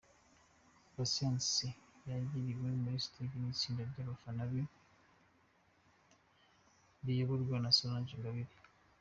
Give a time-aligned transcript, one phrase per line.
[0.93, 1.43] Patient
[2.09, 4.61] yakiriwe kuri stage n'itsinda ry'abafana be
[7.05, 8.55] riyoborwa na Solange Ingabire.